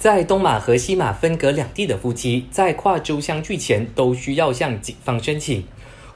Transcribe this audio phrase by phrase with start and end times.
[0.00, 5.62] 在东马和西马分隔两地的夫妻，在跨州相聚前都需要向警方申请。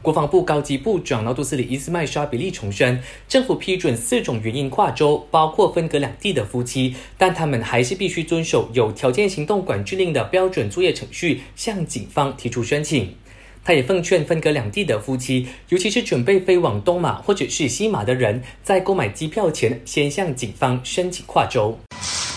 [0.00, 13.14] 国防部高级部长劳杜斯里伊斯麦沙比利重申，政府批准四种原因跨州，包括分隔两地的夫妻，但他们还是必须遵守有条件行动管制令的标准作业程序，向警方提出申请。
[13.62, 21.78] 他也奉劝分隔两地的夫妻，尤其是准备飞往东马或者是西马的人，在购买机票前先向警方申请跨州。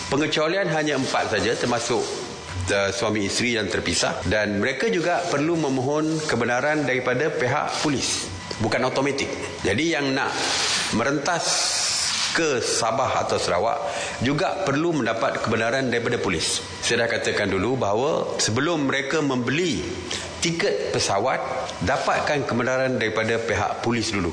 [0.07, 1.99] Pengecualian hanya empat saja termasuk
[2.71, 8.31] uh, suami isteri yang terpisah dan mereka juga perlu memohon kebenaran daripada pihak polis
[8.63, 9.27] bukan automatik.
[9.67, 10.31] Jadi yang nak
[10.95, 11.43] merentas
[12.31, 13.83] ke Sabah atau Sarawak
[14.23, 16.63] juga perlu mendapat kebenaran daripada polis.
[16.79, 19.83] Saya dah katakan dulu bahawa sebelum mereka membeli
[20.39, 21.43] tiket pesawat
[21.83, 24.31] dapatkan kebenaran daripada pihak polis dulu.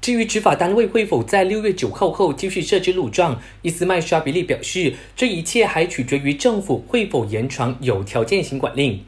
[0.00, 9.00] 至于执法单位会否在六月九号后继续设置路障，伊斯麦沙比利表示，这一切还取决于政府会否延长有条件行管令。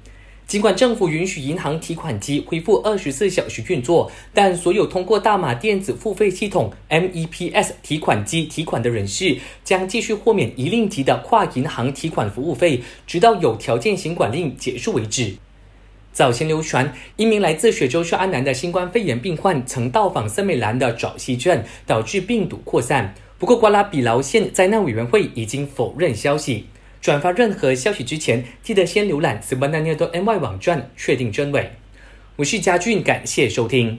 [0.47, 15.37] 尽管政府允许银行提款机恢复二十四小时运作，但所有通过大马电子付费系统 MEPS 提款机提款的人士将继续豁免一令吉的跨银行提款服务费，直到有条件行管令结束为止。
[16.13, 23.15] 早前流传，一名来自雪州市安南的新冠肺炎病患曾到访森美兰的爪溪镇，导致病毒扩散。
[23.39, 26.66] 不过，瓜拉比劳县灾难委员会已经否认消息。
[27.01, 31.71] 转发任何消息之前，记得先浏览 s u b a n a n e d o NY 网站，确定真伪。
[32.37, 33.99] 我是嘉俊，感谢收听。